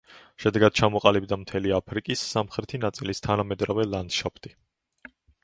შედეგად 0.43 0.75
ჩამოყალიბდა 0.77 1.37
მთელი 1.41 1.73
აფრიკის 1.79 2.23
სამხრეთი 2.31 2.81
ნაწილის 2.87 3.23
თანამედროვე 3.29 3.87
ლანდშაფტი. 3.93 4.55